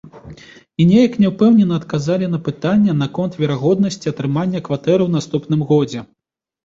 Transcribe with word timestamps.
І 0.83 0.87
неяк 0.91 1.17
няўпэўнена 1.23 1.77
адказалі 1.81 2.29
на 2.35 2.39
пытанне 2.49 2.97
наконт 3.03 3.37
верагоднасці 3.43 4.11
атрымання 4.17 4.65
кватэры 4.69 5.01
ў 5.09 5.17
наступным 5.19 5.61
годзе. 5.75 5.99